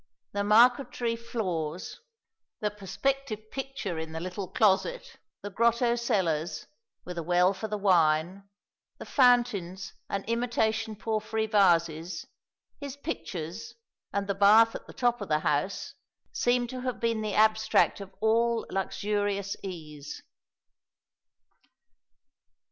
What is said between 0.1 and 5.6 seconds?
The marqueterie floors, "the perspective picture in the little closet," the